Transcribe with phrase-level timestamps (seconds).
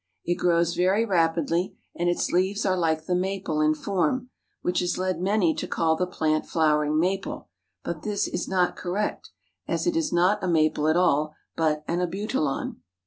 [0.25, 4.31] It grows very rapidly, and its leaves are like the Maple in form,
[4.63, 7.49] which has led many to call the plant Flowering Maple,
[7.83, 9.29] but this is not correct,
[9.67, 12.77] as it is not a Maple at all, but an Abutilon.